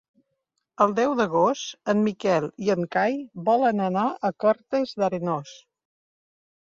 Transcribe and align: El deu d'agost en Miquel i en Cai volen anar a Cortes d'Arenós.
El 0.85 0.93
deu 0.99 1.11
d'agost 1.19 1.91
en 1.93 2.01
Miquel 2.07 2.49
i 2.67 2.73
en 2.75 2.87
Cai 2.97 3.19
volen 3.51 3.87
anar 3.91 4.09
a 4.09 4.33
Cortes 4.45 4.97
d'Arenós. 5.03 5.55